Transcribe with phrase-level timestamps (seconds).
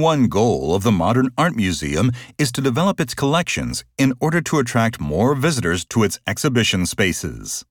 [0.00, 4.58] One goal of the Modern Art Museum is to develop its collections in order to
[4.58, 7.66] attract more visitors to its exhibition spaces.